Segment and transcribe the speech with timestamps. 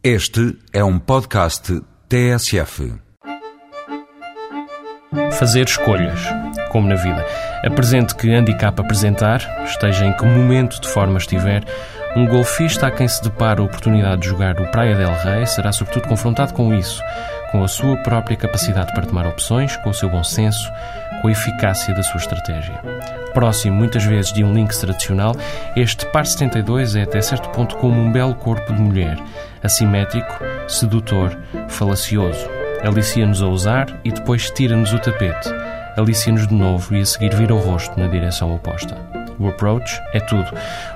[0.00, 2.94] Este é um podcast TSF.
[5.32, 6.20] Fazer escolhas,
[6.70, 7.26] como na vida.
[7.66, 11.64] Apresente que handicap apresentar, esteja em que momento de forma estiver,
[12.16, 15.72] um golfista a quem se depara a oportunidade de jogar o Praia del Rei será
[15.72, 17.02] sobretudo confrontado com isso,
[17.50, 20.70] com a sua própria capacidade para tomar opções, com o seu bom senso,
[21.20, 22.80] com a eficácia da sua estratégia.
[23.34, 25.34] Próximo, muitas vezes, de um links tradicional,
[25.76, 29.18] este par 72 é até certo ponto como um belo corpo de mulher,
[29.62, 30.34] assimétrico,
[30.66, 31.36] sedutor,
[31.68, 32.48] falacioso.
[32.82, 35.48] Alicia-nos a usar e depois tira-nos o tapete.
[35.96, 38.96] Alicia-nos de novo e a seguir vira o rosto na direção oposta.
[39.38, 40.48] O approach é tudo.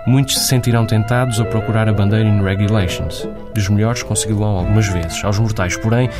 [0.06, 3.28] Muitos se sentirão tentados a procurar a bandeira in regulations.
[3.56, 5.24] Os melhores consegui-lo algumas vezes.
[5.24, 6.10] Aos mortais, porém,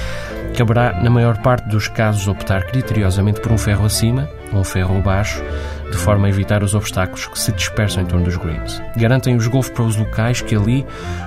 [0.57, 4.99] caberá, na maior parte dos casos, optar criteriosamente por um ferro acima ou um ferro
[4.99, 5.43] abaixo,
[5.91, 8.81] de forma a evitar os obstáculos que se dispersam em torno dos greens.
[8.97, 10.87] Garantem os Golf Pros locais que ali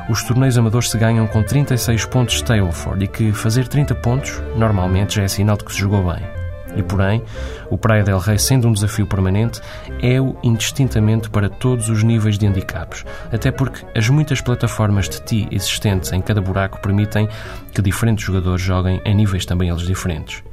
[0.09, 4.41] os torneios amadores se ganham com 36 pontos de Stableford e que fazer 30 pontos
[4.55, 6.45] normalmente já é sinal de que se jogou bem.
[6.76, 7.23] E porém,
[7.70, 9.62] o Praia del Rei, sendo um desafio permanente,
[10.01, 15.48] é-o indistintamente para todos os níveis de handicaps, até porque as muitas plataformas de tee
[15.51, 17.27] existentes em cada buraco permitem
[17.73, 20.43] que diferentes jogadores joguem em níveis também eles diferentes.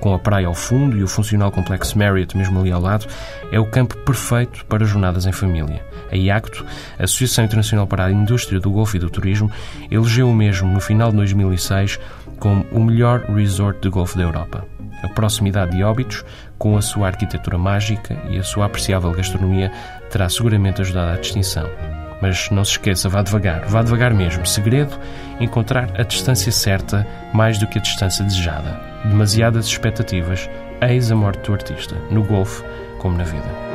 [0.00, 3.06] Com a praia ao fundo e o funcional complexo Marriott mesmo ali ao lado,
[3.52, 5.84] é o campo perfeito para jornadas em família.
[6.10, 6.64] A IACTO,
[6.98, 9.50] a Associação Internacional para a Indústria do Golfe e do Turismo,
[9.90, 12.00] elegeu o mesmo no final de 2006
[12.40, 14.66] como o melhor resort de golfe da Europa.
[15.02, 16.24] A proximidade de Óbitos,
[16.58, 19.70] com a sua arquitetura mágica e a sua apreciável gastronomia,
[20.10, 21.68] terá seguramente ajudado à distinção.
[22.20, 24.44] Mas não se esqueça, vá devagar, vá devagar mesmo.
[24.44, 24.98] Segredo:
[25.38, 28.78] encontrar a distância certa mais do que a distância desejada.
[29.04, 30.50] Demasiadas expectativas,
[30.82, 32.62] eis a morte do artista, no golfe
[32.98, 33.69] como na vida.